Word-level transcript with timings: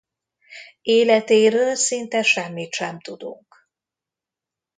Életéről 0.81 1.75
szinte 1.75 2.21
semmit 2.23 2.73
sem 2.73 2.99
tudunk. 2.99 3.67